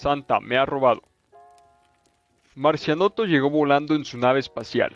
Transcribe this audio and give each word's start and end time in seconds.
Santa 0.00 0.40
me 0.40 0.56
ha 0.56 0.64
robado. 0.64 1.02
Marcianoto 2.54 3.26
llegó 3.26 3.50
volando 3.50 3.94
en 3.94 4.06
su 4.06 4.16
nave 4.16 4.40
espacial. 4.40 4.92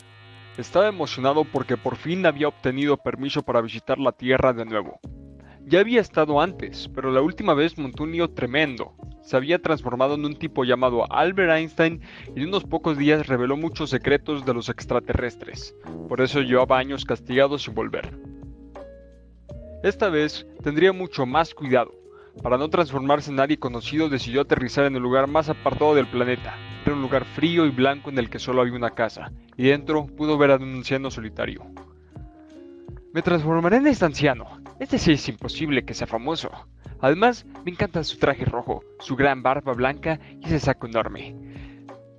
Estaba 0.57 0.87
emocionado 0.87 1.43
porque 1.43 1.77
por 1.77 1.95
fin 1.95 2.25
había 2.25 2.47
obtenido 2.47 2.97
permiso 2.97 3.43
para 3.43 3.61
visitar 3.61 3.99
la 3.99 4.13
Tierra 4.13 4.51
de 4.51 4.65
nuevo. 4.65 4.99
Ya 5.67 5.81
había 5.81 6.01
estado 6.01 6.41
antes, 6.41 6.89
pero 6.95 7.11
la 7.11 7.21
última 7.21 7.53
vez 7.53 7.77
montó 7.77 8.01
un 8.01 8.13
lío 8.13 8.31
tremendo. 8.31 8.95
Se 9.21 9.37
había 9.37 9.61
transformado 9.61 10.15
en 10.15 10.25
un 10.25 10.37
tipo 10.37 10.63
llamado 10.63 11.05
Albert 11.11 11.51
Einstein 11.51 12.01
y 12.35 12.41
en 12.41 12.47
unos 12.47 12.63
pocos 12.63 12.97
días 12.97 13.27
reveló 13.27 13.57
muchos 13.57 13.91
secretos 13.91 14.43
de 14.43 14.55
los 14.55 14.69
extraterrestres. 14.69 15.75
Por 16.09 16.19
eso 16.19 16.41
llevaba 16.41 16.79
años 16.79 17.05
castigado 17.05 17.59
sin 17.59 17.75
volver. 17.75 18.17
Esta 19.83 20.09
vez 20.09 20.47
tendría 20.63 20.93
mucho 20.93 21.27
más 21.27 21.53
cuidado. 21.53 22.04
Para 22.41 22.57
no 22.57 22.69
transformarse 22.69 23.29
en 23.29 23.37
nadie 23.37 23.57
conocido, 23.57 24.09
decidió 24.09 24.41
aterrizar 24.41 24.85
en 24.85 24.95
el 24.95 25.01
lugar 25.01 25.27
más 25.27 25.49
apartado 25.49 25.95
del 25.95 26.07
planeta. 26.07 26.55
Era 26.85 26.95
un 26.95 27.01
lugar 27.01 27.25
frío 27.25 27.65
y 27.65 27.71
blanco 27.71 28.09
en 28.09 28.19
el 28.19 28.29
que 28.29 28.39
solo 28.39 28.61
había 28.61 28.73
una 28.73 28.91
casa, 28.91 29.31
y 29.57 29.67
dentro 29.67 30.05
pudo 30.05 30.37
ver 30.37 30.51
a 30.51 30.57
un 30.57 30.75
anciano 30.75 31.09
solitario. 31.09 31.65
Me 33.13 33.21
transformaré 33.21 33.77
en 33.77 33.87
este 33.87 34.05
anciano. 34.05 34.61
Este 34.79 34.97
sí 34.97 35.13
es 35.13 35.27
imposible 35.29 35.85
que 35.85 35.93
sea 35.93 36.05
famoso. 36.05 36.51
Además, 36.99 37.45
me 37.63 37.71
encanta 37.71 38.03
su 38.03 38.17
traje 38.17 38.45
rojo, 38.45 38.83
su 38.99 39.15
gran 39.15 39.41
barba 39.41 39.73
blanca 39.73 40.19
y 40.41 40.45
ese 40.45 40.59
saco 40.59 40.87
enorme. 40.87 41.35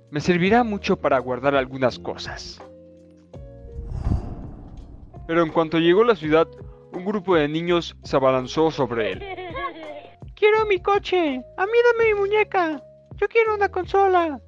Me 0.09 0.19
servirá 0.19 0.63
mucho 0.63 0.97
para 0.97 1.19
guardar 1.19 1.55
algunas 1.55 1.99
cosas. 1.99 2.61
Pero 5.27 5.43
en 5.43 5.51
cuanto 5.51 5.77
llegó 5.77 6.01
a 6.01 6.07
la 6.07 6.15
ciudad, 6.15 6.47
un 6.93 7.05
grupo 7.05 7.35
de 7.35 7.47
niños 7.47 7.95
se 8.03 8.15
abalanzó 8.15 8.71
sobre 8.71 9.11
él. 9.11 9.36
Quiero 10.37 10.67
mi 10.67 10.79
coche. 10.79 11.41
A 11.57 11.65
mí 11.65 11.71
dame 11.91 12.13
mi 12.13 12.19
muñeca. 12.19 12.79
Yo 13.15 13.27
quiero 13.27 13.55
una 13.55 13.69
consola. 13.69 14.39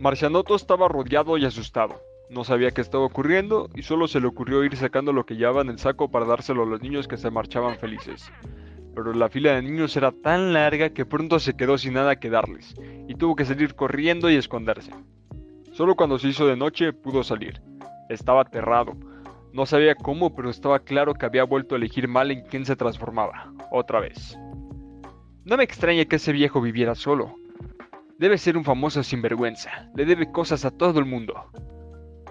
Marcianoto 0.00 0.56
estaba 0.56 0.88
rodeado 0.88 1.38
y 1.38 1.44
asustado. 1.44 2.02
No 2.28 2.42
sabía 2.42 2.72
qué 2.72 2.80
estaba 2.80 3.04
ocurriendo 3.04 3.68
y 3.76 3.82
solo 3.82 4.08
se 4.08 4.20
le 4.20 4.26
ocurrió 4.26 4.64
ir 4.64 4.76
sacando 4.76 5.12
lo 5.12 5.24
que 5.24 5.36
llevaba 5.36 5.62
en 5.62 5.68
el 5.68 5.78
saco 5.78 6.10
para 6.10 6.26
dárselo 6.26 6.64
a 6.64 6.66
los 6.66 6.82
niños 6.82 7.06
que 7.06 7.16
se 7.16 7.30
marchaban 7.30 7.78
felices. 7.78 8.32
Pero 8.96 9.12
la 9.14 9.28
fila 9.28 9.52
de 9.52 9.62
niños 9.62 9.96
era 9.96 10.10
tan 10.10 10.52
larga 10.52 10.90
que 10.90 11.06
pronto 11.06 11.38
se 11.38 11.54
quedó 11.54 11.78
sin 11.78 11.94
nada 11.94 12.16
que 12.16 12.28
darles 12.28 12.74
y 13.06 13.14
tuvo 13.14 13.36
que 13.36 13.44
salir 13.44 13.76
corriendo 13.76 14.28
y 14.28 14.34
esconderse. 14.34 14.90
Solo 15.70 15.94
cuando 15.94 16.18
se 16.18 16.28
hizo 16.28 16.48
de 16.48 16.56
noche 16.56 16.92
pudo 16.92 17.22
salir. 17.22 17.62
Estaba 18.08 18.40
aterrado. 18.40 18.96
No 19.52 19.66
sabía 19.66 19.94
cómo, 19.94 20.34
pero 20.34 20.50
estaba 20.50 20.80
claro 20.80 21.14
que 21.14 21.26
había 21.26 21.44
vuelto 21.44 21.76
a 21.76 21.78
elegir 21.78 22.08
mal 22.08 22.32
en 22.32 22.42
quién 22.42 22.66
se 22.66 22.74
transformaba, 22.74 23.52
otra 23.70 24.00
vez. 24.00 24.36
No 25.44 25.56
me 25.56 25.64
extraña 25.64 26.04
que 26.04 26.16
ese 26.16 26.30
viejo 26.30 26.60
viviera 26.60 26.94
solo. 26.94 27.34
Debe 28.16 28.38
ser 28.38 28.56
un 28.56 28.64
famoso 28.64 29.02
sinvergüenza, 29.02 29.90
le 29.96 30.04
debe 30.04 30.30
cosas 30.30 30.64
a 30.64 30.70
todo 30.70 31.00
el 31.00 31.04
mundo. 31.04 31.34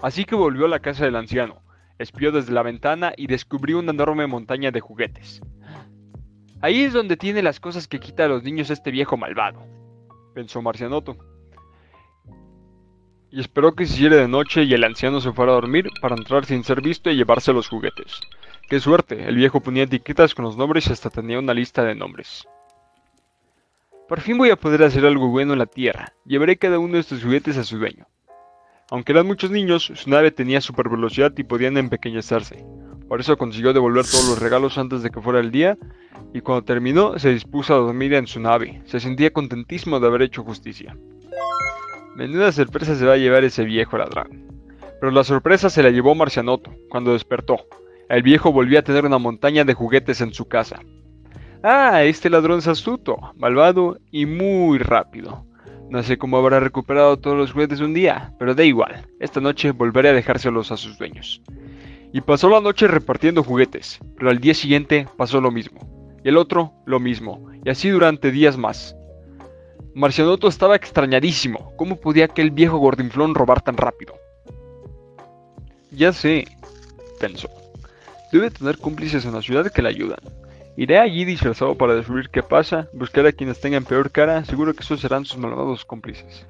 Así 0.00 0.24
que 0.24 0.34
volvió 0.34 0.64
a 0.64 0.68
la 0.70 0.80
casa 0.80 1.04
del 1.04 1.16
anciano, 1.16 1.60
espió 1.98 2.32
desde 2.32 2.54
la 2.54 2.62
ventana 2.62 3.12
y 3.14 3.26
descubrió 3.26 3.78
una 3.78 3.92
enorme 3.92 4.26
montaña 4.26 4.70
de 4.70 4.80
juguetes. 4.80 5.42
Ahí 6.62 6.84
es 6.84 6.94
donde 6.94 7.18
tiene 7.18 7.42
las 7.42 7.60
cosas 7.60 7.86
que 7.86 8.00
quita 8.00 8.24
a 8.24 8.28
los 8.28 8.44
niños 8.44 8.70
este 8.70 8.90
viejo 8.90 9.18
malvado, 9.18 9.62
pensó 10.34 10.62
Marcianoto. 10.62 11.18
Y 13.30 13.40
esperó 13.40 13.74
que 13.74 13.84
se 13.84 13.94
hiciera 13.94 14.16
de 14.16 14.28
noche 14.28 14.62
y 14.62 14.72
el 14.72 14.84
anciano 14.84 15.20
se 15.20 15.32
fuera 15.32 15.52
a 15.52 15.56
dormir 15.56 15.88
para 16.00 16.16
entrar 16.16 16.46
sin 16.46 16.64
ser 16.64 16.80
visto 16.80 17.10
y 17.10 17.16
llevarse 17.16 17.52
los 17.52 17.68
juguetes. 17.68 18.20
¡Qué 18.70 18.80
suerte! 18.80 19.28
El 19.28 19.36
viejo 19.36 19.60
ponía 19.60 19.82
etiquetas 19.82 20.34
con 20.34 20.46
los 20.46 20.56
nombres 20.56 20.86
y 20.86 20.92
hasta 20.92 21.10
tenía 21.10 21.38
una 21.38 21.52
lista 21.52 21.84
de 21.84 21.94
nombres. 21.94 22.46
Por 24.12 24.20
fin 24.20 24.36
voy 24.36 24.50
a 24.50 24.56
poder 24.56 24.82
hacer 24.82 25.06
algo 25.06 25.28
bueno 25.28 25.54
en 25.54 25.58
la 25.58 25.64
Tierra. 25.64 26.12
Llevaré 26.26 26.58
cada 26.58 26.78
uno 26.78 26.92
de 26.92 27.00
estos 27.00 27.24
juguetes 27.24 27.56
a 27.56 27.64
su 27.64 27.78
dueño. 27.78 28.06
Aunque 28.90 29.12
eran 29.12 29.26
muchos 29.26 29.50
niños, 29.50 29.90
su 29.94 30.10
nave 30.10 30.30
tenía 30.30 30.60
super 30.60 30.90
velocidad 30.90 31.32
y 31.34 31.44
podían 31.44 31.78
empequeñecerse. 31.78 32.62
Por 33.08 33.20
eso 33.20 33.38
consiguió 33.38 33.72
devolver 33.72 34.04
todos 34.04 34.28
los 34.28 34.38
regalos 34.38 34.76
antes 34.76 35.02
de 35.02 35.08
que 35.08 35.22
fuera 35.22 35.40
el 35.40 35.50
día, 35.50 35.78
y 36.34 36.42
cuando 36.42 36.62
terminó 36.62 37.18
se 37.18 37.32
dispuso 37.32 37.72
a 37.72 37.78
dormir 37.78 38.12
en 38.12 38.26
su 38.26 38.38
nave. 38.38 38.82
Se 38.84 39.00
sentía 39.00 39.32
contentísimo 39.32 39.98
de 39.98 40.08
haber 40.08 40.20
hecho 40.20 40.44
justicia. 40.44 40.94
Menuda 42.14 42.52
sorpresa 42.52 42.94
se 42.94 43.06
va 43.06 43.14
a 43.14 43.16
llevar 43.16 43.44
ese 43.44 43.64
viejo 43.64 43.96
ladrón. 43.96 44.46
Pero 45.00 45.10
la 45.10 45.24
sorpresa 45.24 45.70
se 45.70 45.82
la 45.82 45.88
llevó 45.88 46.14
Marcianoto, 46.14 46.70
cuando 46.90 47.14
despertó. 47.14 47.66
El 48.10 48.22
viejo 48.22 48.52
volvía 48.52 48.80
a 48.80 48.84
tener 48.84 49.06
una 49.06 49.16
montaña 49.16 49.64
de 49.64 49.72
juguetes 49.72 50.20
en 50.20 50.34
su 50.34 50.48
casa. 50.48 50.80
Ah, 51.64 52.02
este 52.02 52.28
ladrón 52.28 52.58
es 52.58 52.66
astuto, 52.66 53.20
malvado 53.36 53.96
y 54.10 54.26
muy 54.26 54.78
rápido. 54.78 55.46
No 55.90 56.02
sé 56.02 56.18
cómo 56.18 56.36
habrá 56.36 56.58
recuperado 56.58 57.20
todos 57.20 57.36
los 57.36 57.52
juguetes 57.52 57.78
un 57.78 57.94
día, 57.94 58.34
pero 58.36 58.56
da 58.56 58.64
igual. 58.64 59.06
Esta 59.20 59.40
noche 59.40 59.70
volveré 59.70 60.08
a 60.08 60.12
dejárselos 60.12 60.72
a 60.72 60.76
sus 60.76 60.98
dueños. 60.98 61.40
Y 62.12 62.20
pasó 62.20 62.48
la 62.48 62.60
noche 62.60 62.88
repartiendo 62.88 63.44
juguetes, 63.44 64.00
pero 64.16 64.30
al 64.30 64.40
día 64.40 64.54
siguiente 64.54 65.06
pasó 65.16 65.40
lo 65.40 65.52
mismo. 65.52 65.80
Y 66.24 66.30
el 66.30 66.36
otro, 66.36 66.72
lo 66.84 66.98
mismo. 66.98 67.48
Y 67.64 67.70
así 67.70 67.90
durante 67.90 68.32
días 68.32 68.56
más. 68.56 68.96
Marcianoto 69.94 70.48
estaba 70.48 70.74
extrañadísimo. 70.74 71.76
¿Cómo 71.76 71.94
podía 71.94 72.24
aquel 72.24 72.50
viejo 72.50 72.78
gordinflón 72.78 73.36
robar 73.36 73.60
tan 73.60 73.76
rápido? 73.76 74.14
Ya 75.92 76.12
sé, 76.12 76.44
pensó. 77.20 77.48
Debe 78.32 78.50
tener 78.50 78.78
cómplices 78.78 79.24
en 79.26 79.34
la 79.34 79.42
ciudad 79.42 79.70
que 79.70 79.82
le 79.82 79.90
ayudan. 79.90 80.41
Iré 80.76 80.98
allí 80.98 81.24
disfrazado 81.24 81.76
para 81.76 81.94
descubrir 81.94 82.30
qué 82.30 82.42
pasa, 82.42 82.88
buscar 82.94 83.26
a 83.26 83.32
quienes 83.32 83.60
tengan 83.60 83.84
peor 83.84 84.10
cara, 84.10 84.44
seguro 84.44 84.72
que 84.72 84.82
esos 84.82 85.00
serán 85.00 85.26
sus 85.26 85.38
malvados 85.38 85.84
cómplices. 85.84 86.46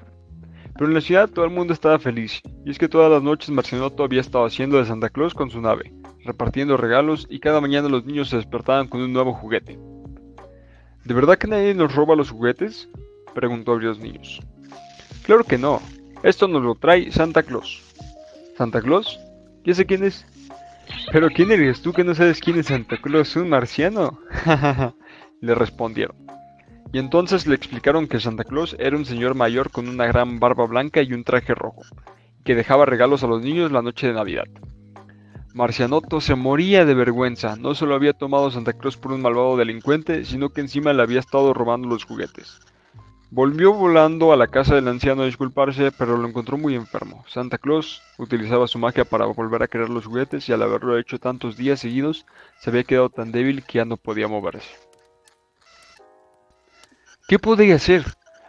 Pero 0.73 0.87
en 0.87 0.93
la 0.93 1.01
ciudad 1.01 1.29
todo 1.29 1.43
el 1.43 1.51
mundo 1.51 1.73
estaba 1.73 1.99
feliz, 1.99 2.41
y 2.65 2.71
es 2.71 2.79
que 2.79 2.87
todas 2.87 3.11
las 3.11 3.21
noches 3.21 3.49
Marcianoto 3.49 4.03
había 4.03 4.21
estado 4.21 4.45
haciendo 4.45 4.77
de 4.77 4.85
Santa 4.85 5.09
Claus 5.09 5.33
con 5.33 5.49
su 5.49 5.61
nave, 5.61 5.93
repartiendo 6.23 6.77
regalos 6.77 7.27
y 7.29 7.39
cada 7.39 7.59
mañana 7.59 7.89
los 7.89 8.05
niños 8.05 8.29
se 8.29 8.37
despertaban 8.37 8.87
con 8.87 9.01
un 9.01 9.11
nuevo 9.11 9.33
juguete. 9.33 9.77
¿De 11.03 11.13
verdad 11.13 11.37
que 11.37 11.47
nadie 11.47 11.73
nos 11.73 11.93
roba 11.93 12.15
los 12.15 12.31
juguetes? 12.31 12.89
preguntó 13.35 13.73
a 13.73 13.81
los 13.81 13.99
niños. 13.99 14.39
Claro 15.23 15.43
que 15.43 15.57
no, 15.57 15.81
esto 16.23 16.47
nos 16.47 16.63
lo 16.63 16.75
trae 16.75 17.11
Santa 17.11 17.43
Claus. 17.43 17.83
¿Santa 18.57 18.81
Claus? 18.81 19.19
¿Ya 19.65 19.73
sé 19.73 19.85
quién 19.85 20.03
es? 20.05 20.25
¿Pero 21.11 21.29
quién 21.29 21.51
eres 21.51 21.81
tú 21.81 21.93
que 21.93 22.03
no 22.03 22.15
sabes 22.15 22.39
quién 22.39 22.59
es 22.59 22.67
Santa 22.67 22.97
Claus? 22.97 23.35
¿Un 23.35 23.49
marciano? 23.49 24.19
le 25.41 25.55
respondieron. 25.55 26.15
Y 26.91 26.99
entonces 26.99 27.47
le 27.47 27.55
explicaron 27.55 28.07
que 28.07 28.19
Santa 28.19 28.43
Claus 28.43 28.75
era 28.79 28.95
un 28.95 29.05
señor 29.05 29.35
mayor 29.35 29.71
con 29.71 29.89
una 29.89 30.05
gran 30.05 30.39
barba 30.39 30.65
blanca 30.67 31.01
y 31.01 31.13
un 31.13 31.23
traje 31.23 31.55
rojo, 31.55 31.81
que 32.45 32.55
dejaba 32.55 32.85
regalos 32.85 33.23
a 33.23 33.27
los 33.27 33.41
niños 33.41 33.71
la 33.71 33.81
noche 33.81 34.07
de 34.07 34.13
Navidad. 34.13 34.45
Marcianoto 35.53 36.21
se 36.21 36.35
moría 36.35 36.85
de 36.85 36.93
vergüenza, 36.93 37.55
no 37.55 37.75
solo 37.75 37.95
había 37.95 38.13
tomado 38.13 38.49
Santa 38.49 38.73
Claus 38.73 38.97
por 38.97 39.11
un 39.11 39.21
malvado 39.21 39.57
delincuente, 39.57 40.25
sino 40.25 40.49
que 40.49 40.61
encima 40.61 40.93
le 40.93 41.03
había 41.03 41.19
estado 41.19 41.53
robando 41.53 41.87
los 41.87 42.05
juguetes. 42.05 42.59
Volvió 43.35 43.73
volando 43.73 44.31
a 44.31 44.37
la 44.37 44.45
casa 44.45 44.75
del 44.75 44.87
anciano 44.87 45.23
a 45.23 45.25
disculparse, 45.25 45.91
pero 45.91 46.17
lo 46.17 46.27
encontró 46.27 46.55
muy 46.55 46.75
enfermo. 46.75 47.25
Santa 47.27 47.57
Claus 47.57 48.03
utilizaba 48.19 48.67
su 48.67 48.77
magia 48.77 49.05
para 49.05 49.25
volver 49.25 49.63
a 49.63 49.67
crear 49.67 49.89
los 49.89 50.05
juguetes 50.05 50.47
y 50.47 50.53
al 50.53 50.61
haberlo 50.61 50.99
hecho 50.99 51.17
tantos 51.17 51.57
días 51.57 51.79
seguidos, 51.79 52.27
se 52.59 52.69
había 52.69 52.83
quedado 52.83 53.09
tan 53.09 53.31
débil 53.31 53.63
que 53.65 53.79
ya 53.79 53.85
no 53.85 53.97
podía 53.97 54.27
moverse. 54.27 54.69
¿Qué 57.27 57.39
podía 57.39 57.73
hacer? 57.73 58.05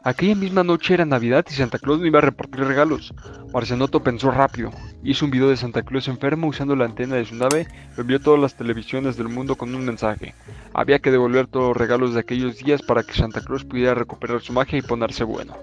Aquella 0.06 0.34
misma 0.34 0.62
noche 0.62 0.92
era 0.92 1.06
Navidad 1.06 1.47
y 1.48 1.54
Santa 1.54 1.78
Claus 1.78 1.98
no 1.98 2.04
iba 2.04 2.19
a 2.19 2.22
repartir 2.22 2.60
regalos. 2.62 3.15
Marcianoto 3.54 4.03
pensó 4.03 4.31
rápido. 4.31 4.70
Hizo 5.03 5.25
un 5.25 5.31
video 5.31 5.48
de 5.48 5.56
Santa 5.56 5.81
Claus 5.81 6.09
enfermo 6.09 6.47
usando 6.47 6.76
la 6.76 6.84
antena 6.84 7.16
de 7.16 7.25
su 7.25 7.34
nave 7.34 7.66
y 7.97 8.00
envió 8.03 8.20
todas 8.20 8.38
las 8.38 8.54
televisiones 8.54 9.16
del 9.16 9.31
mundo 9.31 9.56
con 9.56 9.75
un 9.75 9.82
mensaje. 9.82 10.34
Había 10.75 10.98
que 10.98 11.10
devolver 11.10 11.47
todos 11.47 11.69
los 11.69 11.76
regalos 11.78 12.12
de 12.12 12.20
aquellos 12.20 12.59
días 12.59 12.82
para 12.82 13.03
que 13.03 13.15
Santa 13.15 13.41
Claus 13.41 13.65
pudiera 13.65 13.94
recuperar 13.94 14.42
su 14.42 14.53
magia 14.53 14.78
y 14.78 14.82
ponerse 14.82 15.24
bueno. 15.24 15.56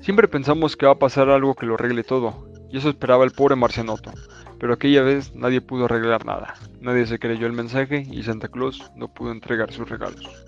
Siempre 0.00 0.28
pensamos 0.28 0.76
que 0.76 0.86
va 0.86 0.92
a 0.92 0.98
pasar 1.00 1.28
algo 1.28 1.56
que 1.56 1.66
lo 1.66 1.74
arregle 1.74 2.04
todo, 2.04 2.48
y 2.70 2.78
eso 2.78 2.88
esperaba 2.88 3.24
el 3.24 3.32
pobre 3.32 3.56
Marcianoto. 3.56 4.12
Pero 4.60 4.74
aquella 4.74 5.02
vez 5.02 5.34
nadie 5.34 5.60
pudo 5.60 5.86
arreglar 5.86 6.24
nada. 6.24 6.54
Nadie 6.80 7.04
se 7.04 7.18
creyó 7.18 7.48
el 7.48 7.52
mensaje 7.52 8.06
y 8.08 8.22
Santa 8.22 8.46
Claus 8.46 8.92
no 8.94 9.12
pudo 9.12 9.32
entregar 9.32 9.72
sus 9.72 9.88
regalos. 9.88 10.47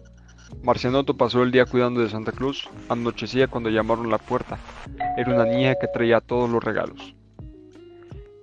Marcianoto 0.62 1.16
pasó 1.16 1.42
el 1.42 1.50
día 1.50 1.64
cuidando 1.64 2.00
de 2.00 2.08
Santa 2.10 2.32
Claus. 2.32 2.68
Anochecía 2.88 3.48
cuando 3.48 3.70
llamaron 3.70 4.06
a 4.06 4.10
la 4.10 4.18
puerta. 4.18 4.58
Era 5.16 5.34
una 5.34 5.44
niña 5.44 5.74
que 5.80 5.88
traía 5.88 6.20
todos 6.20 6.50
los 6.50 6.62
regalos. 6.62 7.14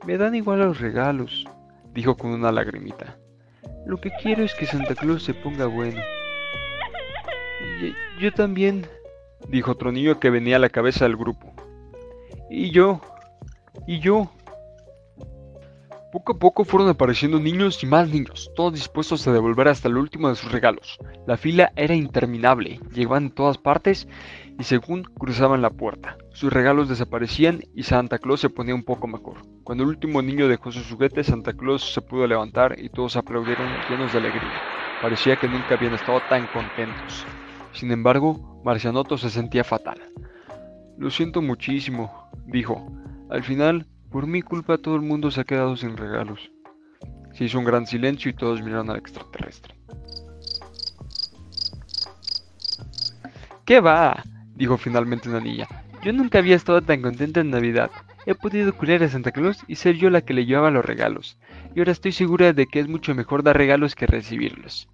Me 0.06 0.18
dan 0.18 0.36
igual 0.36 0.60
los 0.60 0.80
regalos, 0.80 1.46
dijo 1.94 2.16
con 2.16 2.32
una 2.32 2.52
lagrimita. 2.52 3.18
Lo 3.86 3.98
que 3.98 4.12
quiero 4.22 4.44
es 4.44 4.54
que 4.56 4.66
Santa 4.66 4.96
Claus 4.96 5.24
se 5.24 5.34
ponga 5.34 5.66
bueno. 5.66 6.02
Y, 7.82 7.94
yo 8.22 8.32
también, 8.32 8.88
dijo 9.50 9.72
otro 9.72 9.92
niño 9.92 10.20
que 10.20 10.30
venía 10.30 10.56
a 10.56 10.60
la 10.60 10.70
cabeza 10.70 11.06
del 11.06 11.18
grupo. 11.18 11.54
Y 12.50 12.72
yo, 12.72 13.02
y 13.86 14.00
yo. 14.00 14.32
Poco 16.18 16.32
a 16.32 16.40
poco 16.40 16.66
fueron 16.66 16.90
apareciendo 16.90 17.40
niños 17.40 17.84
y 17.84 17.86
más 17.86 18.10
niños, 18.10 18.50
todos 18.56 18.74
dispuestos 18.74 19.28
a 19.28 19.32
devolver 19.32 19.68
hasta 19.68 19.88
el 19.88 19.98
último 19.98 20.30
de 20.30 20.36
sus 20.36 20.52
regalos. 20.52 20.98
La 21.28 21.38
fila 21.38 21.72
era 21.76 21.94
interminable, 21.94 22.80
llegaban 22.92 23.26
en 23.26 23.32
todas 23.32 23.60
partes 23.60 24.08
y 24.58 24.64
según 24.64 25.04
cruzaban 25.04 25.62
la 25.62 25.70
puerta, 25.70 26.18
sus 26.34 26.52
regalos 26.52 26.90
desaparecían 26.90 27.62
y 27.76 27.84
Santa 27.84 28.18
Claus 28.18 28.42
se 28.42 28.50
ponía 28.50 28.74
un 28.74 28.84
poco 28.84 29.06
mejor. 29.06 29.44
Cuando 29.64 29.84
el 29.84 29.92
último 29.92 30.24
niño 30.24 30.48
dejó 30.48 30.72
sus 30.72 30.90
juguetes, 30.90 31.28
Santa 31.28 31.54
Claus 31.54 31.94
se 31.94 32.02
pudo 32.02 32.26
levantar 32.26 32.80
y 32.80 32.90
todos 32.90 33.16
aplaudieron 33.16 33.68
llenos 33.88 34.12
de 34.12 34.18
alegría. 34.18 34.60
Parecía 35.04 35.36
que 35.36 35.48
nunca 35.48 35.76
habían 35.76 35.94
estado 35.94 36.20
tan 36.32 36.48
contentos. 36.48 37.28
Sin 37.74 37.92
embargo, 37.92 38.60
Marcianoto 38.66 39.20
se 39.20 39.30
sentía 39.30 39.64
fatal. 39.64 40.02
Lo 40.98 41.12
siento 41.12 41.44
muchísimo, 41.44 42.32
dijo. 42.48 42.92
Al 43.30 43.44
final, 43.44 43.86
por 44.12 44.28
mi 44.28 44.42
culpa 44.42 44.78
todo 44.78 44.96
el 44.96 45.02
mundo 45.02 45.32
se 45.32 45.42
ha 45.42 45.46
quedado 45.46 45.76
sin 45.76 45.98
regalos. 45.98 46.52
Se 47.34 47.46
hizo 47.46 47.60
un 47.60 47.66
gran 47.66 47.86
silencio 47.86 48.32
y 48.32 48.34
todos 48.34 48.62
miraron 48.62 48.90
al 48.90 48.98
extraterrestre. 48.98 49.76
¿Qué 53.66 53.80
va? 53.80 54.24
dijo 54.56 54.78
finalmente 54.78 55.30
una 55.30 55.42
niña. 55.42 55.68
Yo 56.04 56.14
nunca 56.14 56.40
había 56.40 56.56
estado 56.56 56.82
tan 56.82 57.02
contenta 57.02 57.42
en 57.42 57.52
Navidad. 57.52 57.92
He 58.26 58.34
podido 58.34 58.74
curar 58.74 59.04
a 59.04 59.10
Santa 59.10 59.32
Claus 59.32 59.58
y 59.68 59.76
ser 59.76 59.96
yo 59.96 60.10
la 60.10 60.22
que 60.22 60.34
le 60.34 60.46
llevaba 60.46 60.72
los 60.72 60.86
regalos. 60.86 61.38
Y 61.76 61.80
ahora 61.80 61.92
estoy 61.92 62.12
segura 62.12 62.54
de 62.54 62.66
que 62.68 62.80
es 62.80 62.88
mucho 62.88 63.14
mejor 63.14 63.44
dar 63.44 63.58
regalos 63.58 63.94
que 63.94 64.08
recibirlos. 64.08 64.90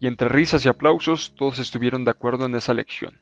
Y 0.00 0.06
entre 0.06 0.28
risas 0.28 0.64
y 0.64 0.68
aplausos, 0.68 1.34
todos 1.36 1.58
estuvieron 1.58 2.04
de 2.04 2.12
acuerdo 2.12 2.46
en 2.46 2.54
esa 2.54 2.72
lección. 2.74 3.20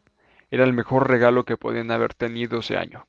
Era 0.51 0.65
el 0.65 0.73
mejor 0.73 1.09
regalo 1.09 1.45
que 1.45 1.57
podían 1.57 1.91
haber 1.91 2.15
tenido 2.15 2.61
ese 2.61 2.77
año. 2.77 3.07